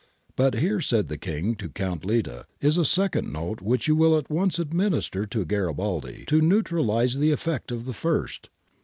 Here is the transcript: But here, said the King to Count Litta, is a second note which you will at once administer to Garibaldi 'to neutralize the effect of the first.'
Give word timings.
But 0.35 0.55
here, 0.55 0.81
said 0.81 1.09
the 1.09 1.17
King 1.19 1.53
to 1.57 1.69
Count 1.69 2.03
Litta, 2.03 2.47
is 2.59 2.75
a 2.79 2.85
second 2.85 3.31
note 3.31 3.61
which 3.61 3.87
you 3.87 3.95
will 3.95 4.17
at 4.17 4.31
once 4.31 4.57
administer 4.57 5.27
to 5.27 5.45
Garibaldi 5.45 6.23
'to 6.25 6.41
neutralize 6.41 7.19
the 7.19 7.31
effect 7.31 7.71
of 7.71 7.85
the 7.85 7.93
first.' 7.93 8.49